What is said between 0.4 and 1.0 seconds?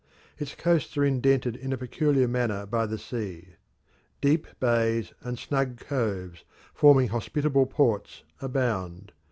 coasts